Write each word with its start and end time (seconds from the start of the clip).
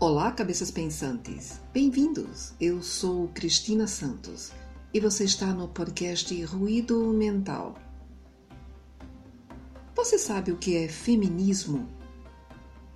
Olá, 0.00 0.32
cabeças 0.32 0.72
pensantes! 0.72 1.60
Bem-vindos! 1.72 2.52
Eu 2.60 2.82
sou 2.82 3.28
Cristina 3.28 3.86
Santos 3.86 4.50
e 4.92 4.98
você 4.98 5.22
está 5.22 5.46
no 5.46 5.68
podcast 5.68 6.42
Ruído 6.42 7.12
Mental. 7.12 7.78
Você 9.94 10.18
sabe 10.18 10.50
o 10.50 10.56
que 10.56 10.76
é 10.76 10.88
feminismo? 10.88 11.88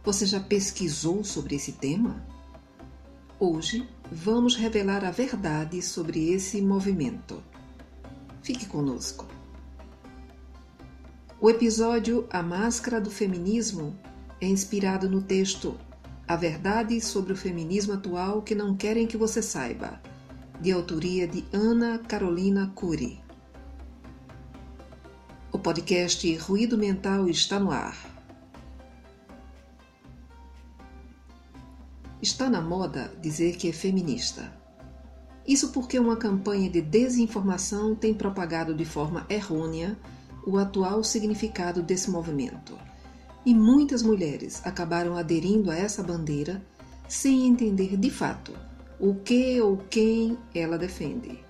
Você 0.03 0.27
já 0.27 0.41
pesquisou 0.41 1.23
sobre 1.23 1.55
esse 1.55 1.73
tema? 1.73 2.27
Hoje 3.39 3.89
vamos 4.11 4.57
revelar 4.57 5.05
a 5.05 5.13
verdade 5.13 5.81
sobre 5.81 6.31
esse 6.33 6.61
movimento. 6.61 7.41
Fique 8.43 8.67
conosco. 8.67 9.25
O 11.41 11.49
episódio 11.49 12.27
A 12.29 12.43
Máscara 12.43 13.01
do 13.01 13.09
Feminismo 13.09 13.97
é 14.41 14.49
inspirado 14.49 15.09
no 15.09 15.23
texto 15.23 15.79
A 16.29 16.37
Verdade 16.37 17.01
sobre 17.01 17.33
o 17.33 17.37
Feminismo 17.37 17.95
Atual 17.95 18.43
que 18.43 18.55
Não 18.55 18.77
Querem 18.77 19.07
Que 19.07 19.17
Você 19.17 19.41
Saiba, 19.41 19.99
de 20.61 20.71
autoria 20.71 21.27
de 21.27 21.43
Ana 21.55 22.01
Carolina 22.01 22.71
Cury. 22.75 23.19
O 25.51 25.59
podcast 25.59 26.37
Ruído 26.37 26.77
Mental 26.77 27.31
está 27.31 27.59
no 27.59 27.71
ar. 27.71 27.97
Está 32.21 32.51
na 32.51 32.61
moda 32.61 33.11
dizer 33.23 33.57
que 33.57 33.71
é 33.71 33.73
feminista. 33.73 34.53
Isso 35.47 35.73
porque 35.73 35.99
uma 35.99 36.17
campanha 36.17 36.69
de 36.69 36.83
desinformação 36.83 37.95
tem 37.95 38.13
propagado 38.13 38.75
de 38.75 38.85
forma 38.85 39.25
errônea 39.31 39.99
o 40.47 40.59
atual 40.59 41.03
significado 41.03 41.83
desse 41.83 42.11
movimento 42.11 42.77
e 43.49 43.55
muitas 43.55 44.03
mulheres 44.03 44.61
acabaram 44.63 45.17
aderindo 45.17 45.71
a 45.71 45.75
essa 45.75 46.03
bandeira 46.03 46.63
sem 47.09 47.47
entender 47.47 47.97
de 47.97 48.11
fato 48.11 48.53
o 49.01 49.15
que 49.15 49.59
ou 49.59 49.79
quem 49.89 50.37
ela 50.55 50.77
defende. 50.77 51.43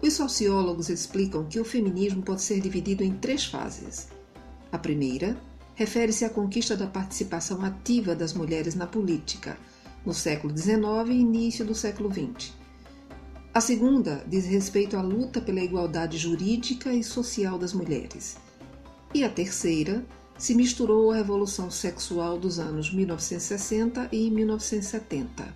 Os 0.00 0.12
sociólogos 0.12 0.88
explicam 0.88 1.44
que 1.46 1.58
o 1.58 1.64
feminismo 1.64 2.22
pode 2.22 2.40
ser 2.40 2.60
dividido 2.60 3.02
em 3.02 3.14
três 3.14 3.44
fases. 3.44 4.06
A 4.70 4.78
primeira 4.78 5.36
refere-se 5.74 6.24
à 6.24 6.30
conquista 6.30 6.76
da 6.76 6.86
participação 6.86 7.64
ativa 7.64 8.14
das 8.14 8.32
mulheres 8.32 8.76
na 8.76 8.86
política 8.86 9.58
no 10.06 10.14
século 10.14 10.56
XIX 10.56 10.78
e 11.08 11.14
início 11.14 11.64
do 11.64 11.74
século 11.74 12.12
XX. 12.12 12.52
A 13.52 13.60
segunda 13.60 14.24
diz 14.28 14.46
respeito 14.46 14.96
à 14.96 15.02
luta 15.02 15.40
pela 15.40 15.58
igualdade 15.58 16.16
jurídica 16.16 16.92
e 16.92 17.02
social 17.02 17.58
das 17.58 17.72
mulheres. 17.72 18.36
E 19.12 19.24
a 19.24 19.28
terceira 19.28 20.04
se 20.38 20.54
misturou 20.54 21.12
à 21.12 21.16
revolução 21.16 21.70
sexual 21.70 22.38
dos 22.38 22.58
anos 22.58 22.92
1960 22.92 24.08
e 24.12 24.30
1970 24.30 25.54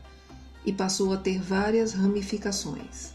e 0.64 0.72
passou 0.72 1.12
a 1.12 1.16
ter 1.16 1.40
várias 1.40 1.92
ramificações. 1.92 3.12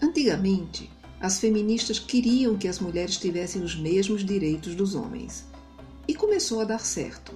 Antigamente, 0.00 0.90
as 1.20 1.38
feministas 1.38 1.98
queriam 1.98 2.56
que 2.56 2.66
as 2.66 2.80
mulheres 2.80 3.16
tivessem 3.16 3.62
os 3.62 3.76
mesmos 3.76 4.24
direitos 4.24 4.74
dos 4.74 4.94
homens 4.94 5.46
e 6.08 6.14
começou 6.14 6.60
a 6.60 6.64
dar 6.64 6.80
certo. 6.80 7.32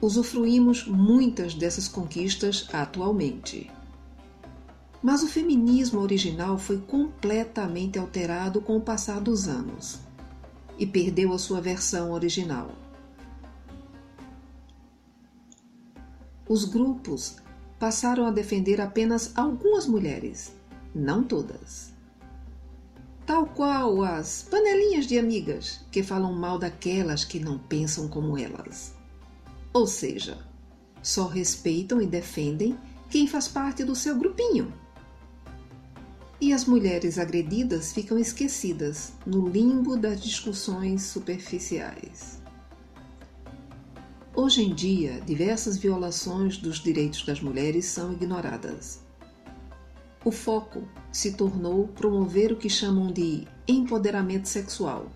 Usufruímos 0.00 0.86
muitas 0.86 1.54
dessas 1.54 1.88
conquistas 1.88 2.68
atualmente. 2.72 3.70
Mas 5.02 5.24
o 5.24 5.26
feminismo 5.26 6.00
original 6.00 6.56
foi 6.56 6.78
completamente 6.78 7.98
alterado 7.98 8.60
com 8.60 8.76
o 8.76 8.80
passar 8.80 9.20
dos 9.20 9.48
anos 9.48 9.98
e 10.78 10.86
perdeu 10.86 11.32
a 11.32 11.38
sua 11.38 11.60
versão 11.60 12.12
original. 12.12 12.70
Os 16.48 16.64
grupos 16.64 17.36
passaram 17.80 18.26
a 18.26 18.30
defender 18.30 18.80
apenas 18.80 19.32
algumas 19.36 19.88
mulheres, 19.88 20.52
não 20.94 21.24
todas. 21.24 21.92
Tal 23.26 23.46
qual 23.46 24.04
as 24.04 24.46
panelinhas 24.48 25.06
de 25.06 25.18
amigas 25.18 25.80
que 25.90 26.02
falam 26.02 26.32
mal 26.32 26.60
daquelas 26.60 27.24
que 27.24 27.40
não 27.40 27.58
pensam 27.58 28.06
como 28.06 28.38
elas. 28.38 28.94
Ou 29.72 29.86
seja, 29.86 30.38
só 31.02 31.26
respeitam 31.26 32.00
e 32.00 32.06
defendem 32.06 32.78
quem 33.10 33.26
faz 33.26 33.48
parte 33.48 33.84
do 33.84 33.96
seu 33.96 34.16
grupinho 34.16 34.72
e 36.42 36.52
as 36.52 36.64
mulheres 36.64 37.20
agredidas 37.20 37.92
ficam 37.92 38.18
esquecidas 38.18 39.12
no 39.24 39.48
limbo 39.48 39.96
das 39.96 40.20
discussões 40.20 41.02
superficiais. 41.02 42.42
Hoje 44.34 44.64
em 44.64 44.74
dia, 44.74 45.20
diversas 45.20 45.78
violações 45.78 46.56
dos 46.56 46.80
direitos 46.80 47.24
das 47.24 47.40
mulheres 47.40 47.84
são 47.84 48.12
ignoradas. 48.12 48.98
O 50.24 50.32
foco 50.32 50.82
se 51.12 51.34
tornou 51.34 51.86
promover 51.86 52.50
o 52.50 52.56
que 52.56 52.68
chamam 52.68 53.12
de 53.12 53.46
empoderamento 53.68 54.48
sexual, 54.48 55.12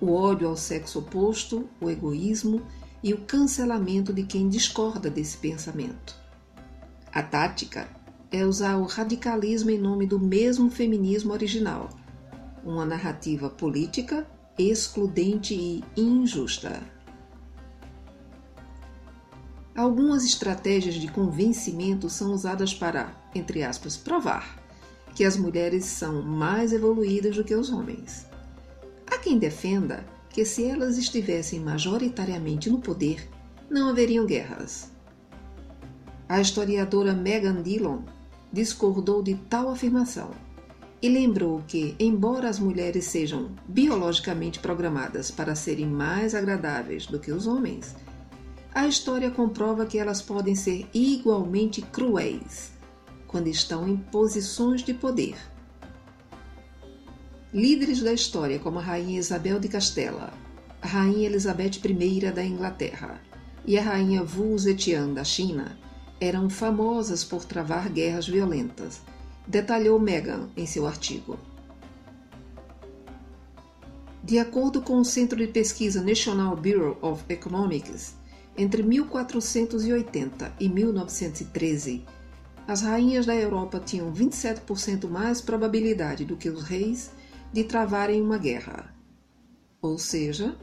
o 0.00 0.12
ódio 0.12 0.46
ao 0.46 0.56
sexo 0.56 1.00
oposto, 1.00 1.68
o 1.80 1.90
egoísmo 1.90 2.62
e 3.02 3.12
o 3.12 3.22
cancelamento 3.22 4.12
de 4.12 4.22
quem 4.22 4.48
discorda 4.48 5.10
desse 5.10 5.38
pensamento. 5.38 6.14
A 7.12 7.20
tática 7.20 7.97
é 8.30 8.44
usar 8.44 8.76
o 8.76 8.84
radicalismo 8.84 9.70
em 9.70 9.78
nome 9.78 10.06
do 10.06 10.18
mesmo 10.18 10.70
feminismo 10.70 11.32
original, 11.32 11.88
uma 12.64 12.84
narrativa 12.84 13.48
política 13.48 14.26
excludente 14.58 15.54
e 15.54 15.84
injusta. 15.96 16.82
Algumas 19.74 20.24
estratégias 20.24 20.96
de 20.96 21.06
convencimento 21.06 22.10
são 22.10 22.32
usadas 22.32 22.74
para, 22.74 23.14
entre 23.32 23.62
aspas, 23.62 23.96
provar 23.96 24.58
que 25.14 25.24
as 25.24 25.36
mulheres 25.36 25.84
são 25.84 26.22
mais 26.22 26.72
evoluídas 26.72 27.36
do 27.36 27.44
que 27.44 27.54
os 27.54 27.70
homens. 27.70 28.26
Há 29.06 29.18
quem 29.18 29.38
defenda 29.38 30.04
que 30.28 30.44
se 30.44 30.64
elas 30.64 30.98
estivessem 30.98 31.60
majoritariamente 31.60 32.68
no 32.68 32.80
poder, 32.80 33.28
não 33.70 33.88
haveriam 33.88 34.26
guerras. 34.26 34.90
A 36.28 36.40
historiadora 36.40 37.14
Megan 37.14 37.62
Dillon 37.62 38.02
discordou 38.52 39.22
de 39.22 39.34
tal 39.34 39.70
afirmação 39.70 40.30
e 41.00 41.08
lembrou 41.08 41.62
que, 41.66 41.94
embora 41.98 42.48
as 42.48 42.58
mulheres 42.58 43.04
sejam 43.04 43.50
biologicamente 43.68 44.58
programadas 44.58 45.30
para 45.30 45.54
serem 45.54 45.86
mais 45.86 46.34
agradáveis 46.34 47.06
do 47.06 47.20
que 47.20 47.30
os 47.30 47.46
homens, 47.46 47.94
a 48.74 48.86
história 48.86 49.30
comprova 49.30 49.86
que 49.86 49.98
elas 49.98 50.20
podem 50.20 50.54
ser 50.54 50.88
igualmente 50.92 51.82
cruéis 51.82 52.72
quando 53.26 53.48
estão 53.48 53.86
em 53.86 53.96
posições 53.96 54.82
de 54.82 54.94
poder. 54.94 55.36
Líderes 57.52 58.00
da 58.00 58.12
história 58.12 58.58
como 58.58 58.78
a 58.78 58.82
Rainha 58.82 59.18
Isabel 59.18 59.60
de 59.60 59.68
Castela, 59.68 60.32
a 60.82 60.86
Rainha 60.86 61.26
Elizabeth 61.26 61.80
I 61.84 62.30
da 62.30 62.44
Inglaterra 62.44 63.20
e 63.64 63.78
a 63.78 63.82
Rainha 63.82 64.22
Wu 64.22 64.58
Zetian 64.58 65.12
da 65.12 65.24
China 65.24 65.78
eram 66.20 66.50
famosas 66.50 67.24
por 67.24 67.44
travar 67.44 67.88
guerras 67.88 68.26
violentas, 68.26 69.00
detalhou 69.46 69.98
Megan 69.98 70.48
em 70.56 70.66
seu 70.66 70.86
artigo. 70.86 71.38
De 74.22 74.38
acordo 74.38 74.82
com 74.82 74.98
o 74.98 75.04
Centro 75.04 75.38
de 75.38 75.46
Pesquisa 75.46 76.02
National 76.02 76.54
Bureau 76.54 76.98
of 77.00 77.24
Economics, 77.28 78.14
entre 78.56 78.82
1480 78.82 80.52
e 80.58 80.68
1913, 80.68 82.04
as 82.66 82.82
rainhas 82.82 83.24
da 83.24 83.34
Europa 83.34 83.80
tinham 83.80 84.12
27% 84.12 85.08
mais 85.08 85.40
probabilidade 85.40 86.24
do 86.24 86.36
que 86.36 86.50
os 86.50 86.62
reis 86.64 87.10
de 87.52 87.64
travarem 87.64 88.20
uma 88.20 88.36
guerra. 88.36 88.94
Ou 89.80 89.96
seja, 89.96 90.58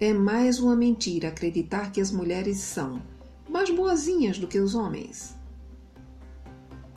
é 0.00 0.12
mais 0.12 0.58
uma 0.58 0.74
mentira 0.74 1.28
acreditar 1.28 1.92
que 1.92 2.00
as 2.00 2.10
mulheres 2.10 2.56
são 2.56 3.00
mais 3.48 3.70
boazinhas 3.70 4.38
do 4.38 4.46
que 4.46 4.58
os 4.58 4.74
homens. 4.74 5.34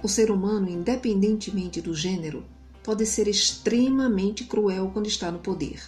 O 0.01 0.07
ser 0.07 0.31
humano, 0.31 0.69
independentemente 0.69 1.81
do 1.81 1.93
gênero, 1.93 2.45
pode 2.83 3.05
ser 3.05 3.27
extremamente 3.27 4.45
cruel 4.45 4.89
quando 4.93 5.07
está 5.07 5.31
no 5.31 5.39
poder. 5.39 5.81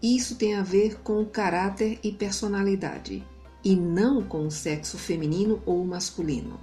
Isso 0.00 0.36
tem 0.36 0.54
a 0.54 0.62
ver 0.62 1.00
com 1.00 1.20
o 1.20 1.26
caráter 1.26 1.98
e 2.04 2.12
personalidade, 2.12 3.26
e 3.64 3.74
não 3.74 4.22
com 4.22 4.46
o 4.46 4.50
sexo 4.50 4.96
feminino 4.96 5.60
ou 5.66 5.84
masculino. 5.84 6.60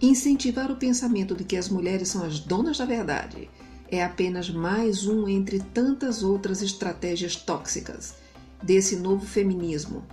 Incentivar 0.00 0.70
o 0.70 0.76
pensamento 0.76 1.34
de 1.34 1.44
que 1.44 1.56
as 1.56 1.68
mulheres 1.68 2.08
são 2.08 2.24
as 2.24 2.40
donas 2.40 2.78
da 2.78 2.84
verdade 2.84 3.50
é 3.90 4.04
apenas 4.04 4.50
mais 4.50 5.06
um 5.06 5.26
entre 5.26 5.60
tantas 5.60 6.22
outras 6.22 6.62
estratégias 6.62 7.36
tóxicas 7.36 8.14
desse 8.62 8.96
novo 8.96 9.24
feminismo 9.24 10.04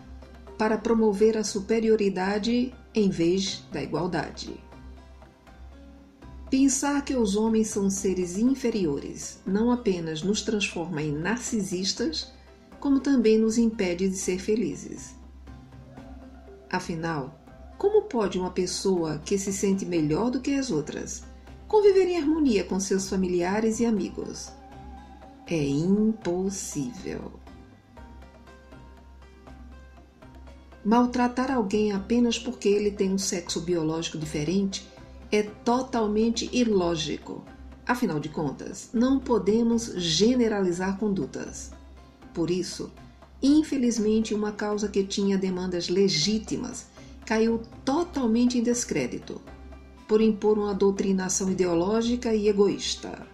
para 0.58 0.78
promover 0.78 1.38
a 1.38 1.44
superioridade 1.44 2.74
em 2.94 3.10
vez 3.10 3.64
da 3.72 3.82
igualdade. 3.82 4.64
Pensar 6.50 7.04
que 7.04 7.16
os 7.16 7.36
homens 7.36 7.68
são 7.68 7.90
seres 7.90 8.38
inferiores 8.38 9.40
não 9.46 9.72
apenas 9.72 10.22
nos 10.22 10.42
transforma 10.42 11.02
em 11.02 11.12
narcisistas, 11.12 12.32
como 12.80 13.00
também 13.00 13.38
nos 13.38 13.58
impede 13.58 14.08
de 14.08 14.16
ser 14.16 14.40
felizes. 14.40 15.16
Afinal, 16.72 17.42
como 17.78 18.04
pode 18.04 18.38
uma 18.40 18.52
pessoa 18.52 19.20
que 19.26 19.38
se 19.38 19.52
sente 19.52 19.86
melhor 19.86 20.30
do 20.30 20.40
que 20.40 20.54
as 20.54 20.72
outras 20.72 21.24
conviver 21.68 22.08
em 22.08 22.18
harmonia 22.18 22.64
com 22.64 22.80
seus 22.80 23.10
familiares 23.10 23.80
e 23.80 23.86
amigos? 23.86 24.52
É 25.48 25.62
impossível. 25.62 27.45
Maltratar 30.86 31.52
alguém 31.52 31.94
apenas 31.94 32.38
porque 32.38 32.70
ele 32.70 32.92
tem 32.92 33.12
um 33.12 33.18
sexo 33.18 33.60
biológico 33.60 34.20
diferente 34.20 34.88
é 35.32 35.42
totalmente 35.42 36.48
ilógico. 36.54 37.44
Afinal 37.88 38.20
de 38.20 38.30
contas, 38.30 38.92
não 38.94 39.18
podemos 39.18 39.94
generalizar 39.96 41.00
condutas. 41.00 41.72
Por 42.36 42.52
isso, 42.52 42.92
infelizmente, 43.42 44.36
uma 44.36 44.52
causa 44.52 44.88
que 44.88 45.04
tinha 45.04 45.40
demandas 45.40 45.90
legítimas 45.90 46.86
caiu 47.26 47.64
totalmente 47.84 48.60
em 48.60 48.62
descrédito 48.62 49.42
por 50.08 50.22
impor 50.22 50.56
uma 50.60 50.76
doutrinação 50.76 51.50
ideológica 51.50 52.36
e 52.36 52.48
egoísta. 52.48 53.26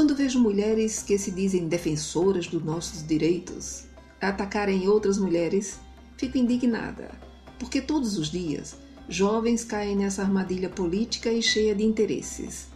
Quando 0.00 0.16
vejo 0.16 0.40
mulheres 0.40 1.02
que 1.02 1.18
se 1.18 1.30
dizem 1.30 1.68
defensoras 1.68 2.46
dos 2.46 2.64
nossos 2.64 3.06
direitos 3.06 3.84
atacarem 4.18 4.88
outras 4.88 5.18
mulheres, 5.18 5.78
fico 6.16 6.38
indignada 6.38 7.10
porque 7.58 7.82
todos 7.82 8.16
os 8.16 8.30
dias 8.30 8.76
jovens 9.10 9.62
caem 9.62 9.94
nessa 9.94 10.22
armadilha 10.22 10.70
política 10.70 11.30
e 11.30 11.42
cheia 11.42 11.74
de 11.74 11.84
interesses, 11.84 12.68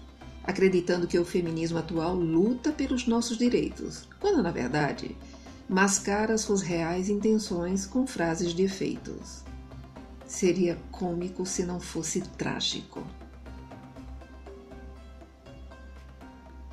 acreditando 0.42 1.06
que 1.06 1.18
o 1.18 1.24
feminismo 1.24 1.78
atual 1.78 2.14
luta 2.14 2.70
pelos 2.70 3.06
nossos 3.06 3.38
direitos, 3.38 4.06
quando 4.20 4.42
na 4.42 4.50
verdade 4.50 5.16
mascara 5.66 6.36
suas 6.36 6.60
reais 6.60 7.08
intenções 7.08 7.86
com 7.86 8.06
frases 8.06 8.52
de 8.52 8.64
efeitos. 8.64 9.42
Seria 10.26 10.76
cômico 10.90 11.46
se 11.46 11.64
não 11.64 11.80
fosse 11.80 12.20
trágico. 12.20 13.02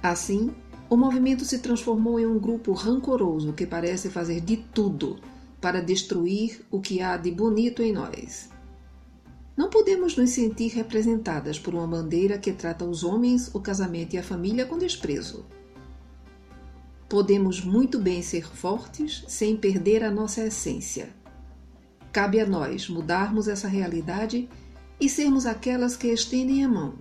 Assim, 0.01 0.51
o 0.89 0.97
movimento 0.97 1.45
se 1.45 1.59
transformou 1.59 2.19
em 2.19 2.25
um 2.25 2.39
grupo 2.39 2.73
rancoroso 2.73 3.53
que 3.53 3.65
parece 3.65 4.09
fazer 4.09 4.41
de 4.41 4.57
tudo 4.57 5.19
para 5.61 5.81
destruir 5.81 6.65
o 6.71 6.81
que 6.81 7.01
há 7.01 7.15
de 7.15 7.31
bonito 7.31 7.83
em 7.83 7.93
nós. 7.93 8.49
Não 9.55 9.69
podemos 9.69 10.17
nos 10.17 10.31
sentir 10.31 10.69
representadas 10.69 11.59
por 11.59 11.75
uma 11.75 11.85
bandeira 11.85 12.37
que 12.37 12.51
trata 12.51 12.83
os 12.83 13.03
homens, 13.03 13.53
o 13.53 13.59
casamento 13.59 14.15
e 14.15 14.17
a 14.17 14.23
família 14.23 14.65
com 14.65 14.77
desprezo. 14.77 15.45
Podemos 17.07 17.63
muito 17.63 17.99
bem 17.99 18.23
ser 18.23 18.47
fortes 18.47 19.23
sem 19.27 19.55
perder 19.55 20.03
a 20.03 20.09
nossa 20.09 20.45
essência. 20.45 21.09
Cabe 22.11 22.39
a 22.39 22.45
nós 22.45 22.89
mudarmos 22.89 23.47
essa 23.47 23.67
realidade 23.67 24.49
e 24.99 25.07
sermos 25.07 25.45
aquelas 25.45 25.95
que 25.95 26.07
estendem 26.07 26.65
a 26.65 26.69
mão. 26.69 26.95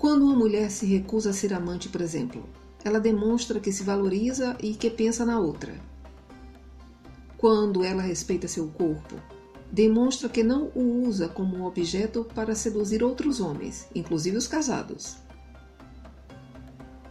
Quando 0.00 0.24
uma 0.24 0.34
mulher 0.34 0.70
se 0.70 0.86
recusa 0.86 1.28
a 1.28 1.32
ser 1.34 1.52
amante, 1.52 1.90
por 1.90 2.00
exemplo, 2.00 2.48
ela 2.82 2.98
demonstra 2.98 3.60
que 3.60 3.70
se 3.70 3.82
valoriza 3.82 4.56
e 4.58 4.72
que 4.72 4.88
pensa 4.88 5.26
na 5.26 5.38
outra. 5.38 5.74
Quando 7.36 7.84
ela 7.84 8.00
respeita 8.00 8.48
seu 8.48 8.68
corpo, 8.68 9.16
demonstra 9.70 10.30
que 10.30 10.42
não 10.42 10.72
o 10.74 11.06
usa 11.06 11.28
como 11.28 11.54
um 11.54 11.66
objeto 11.66 12.26
para 12.34 12.54
seduzir 12.54 13.04
outros 13.04 13.42
homens, 13.42 13.88
inclusive 13.94 14.38
os 14.38 14.46
casados. 14.48 15.18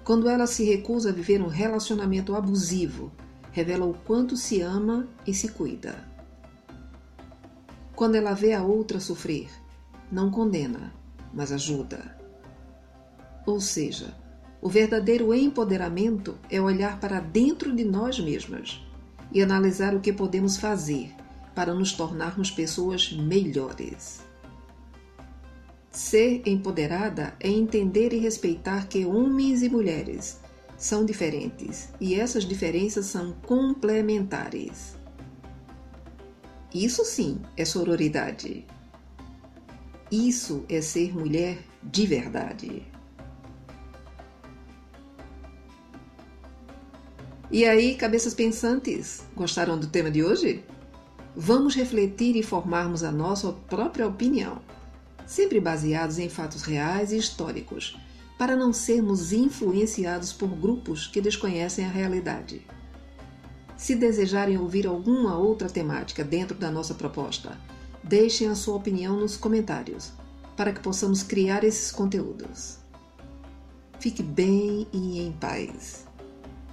Quando 0.03 0.27
ela 0.27 0.47
se 0.47 0.63
recusa 0.63 1.09
a 1.09 1.13
viver 1.13 1.43
um 1.43 1.47
relacionamento 1.47 2.33
abusivo, 2.33 3.11
revela 3.51 3.85
o 3.85 3.93
quanto 3.93 4.35
se 4.35 4.61
ama 4.61 5.07
e 5.27 5.33
se 5.35 5.49
cuida. 5.49 6.09
Quando 7.95 8.15
ela 8.15 8.33
vê 8.33 8.53
a 8.53 8.63
outra 8.63 8.99
sofrer, 8.99 9.47
não 10.11 10.31
condena, 10.31 10.91
mas 11.31 11.51
ajuda. 11.51 12.18
Ou 13.49 13.59
seja, 13.59 14.13
o 14.61 14.69
verdadeiro 14.69 15.33
empoderamento 15.33 16.37
é 16.51 16.61
olhar 16.61 16.99
para 16.99 17.19
dentro 17.19 17.75
de 17.75 17.83
nós 17.83 18.19
mesmas 18.19 18.79
e 19.33 19.41
analisar 19.41 19.95
o 19.95 19.99
que 19.99 20.13
podemos 20.13 20.55
fazer 20.55 21.11
para 21.55 21.73
nos 21.73 21.91
tornarmos 21.93 22.51
pessoas 22.51 23.11
melhores. 23.11 24.21
Ser 25.89 26.43
empoderada 26.45 27.33
é 27.39 27.49
entender 27.49 28.13
e 28.13 28.19
respeitar 28.19 28.87
que 28.87 29.03
homens 29.03 29.63
e 29.63 29.69
mulheres 29.69 30.39
são 30.77 31.03
diferentes 31.03 31.89
e 31.99 32.13
essas 32.13 32.45
diferenças 32.45 33.07
são 33.07 33.33
complementares. 33.47 34.95
Isso 36.71 37.03
sim 37.03 37.41
é 37.57 37.65
sororidade. 37.65 38.67
Isso 40.11 40.63
é 40.69 40.79
ser 40.81 41.17
mulher 41.17 41.57
de 41.83 42.05
verdade. 42.05 42.98
E 47.51 47.65
aí, 47.65 47.95
cabeças 47.95 48.35
pensantes, 48.35 49.23
gostaram 49.35 49.75
do 49.75 49.87
tema 49.87 50.11
de 50.11 50.23
hoje? 50.23 50.63
Vamos 51.35 51.73
refletir 51.73 52.35
e 52.35 52.43
formarmos 52.43 53.03
a 53.03 53.11
nossa 53.11 53.51
própria 53.51 54.07
opinião, 54.07 54.61
sempre 55.25 55.59
baseados 55.59 56.19
em 56.19 56.29
fatos 56.29 56.61
reais 56.61 57.11
e 57.11 57.17
históricos, 57.17 57.97
para 58.37 58.55
não 58.55 58.71
sermos 58.71 59.33
influenciados 59.33 60.31
por 60.31 60.47
grupos 60.49 61.07
que 61.07 61.19
desconhecem 61.19 61.85
a 61.85 61.89
realidade. 61.89 62.67
Se 63.75 63.95
desejarem 63.95 64.59
ouvir 64.59 64.85
alguma 64.85 65.35
outra 65.35 65.67
temática 65.67 66.23
dentro 66.23 66.55
da 66.55 66.69
nossa 66.69 66.93
proposta, 66.93 67.57
deixem 68.03 68.47
a 68.47 68.53
sua 68.53 68.75
opinião 68.75 69.19
nos 69.19 69.35
comentários, 69.35 70.11
para 70.55 70.71
que 70.71 70.81
possamos 70.81 71.23
criar 71.23 71.63
esses 71.63 71.91
conteúdos. 71.91 72.77
Fique 73.99 74.21
bem 74.21 74.87
e 74.93 75.19
em 75.19 75.31
paz. 75.31 76.08